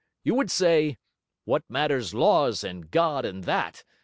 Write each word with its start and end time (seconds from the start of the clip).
You 0.23 0.33
would 0.33 0.49
say, 0.49 0.97
What 1.45 1.61
matters 1.69 2.11
laws, 2.11 2.63
and 2.63 2.89
God, 2.89 3.23
and 3.23 3.43
that? 3.43 3.83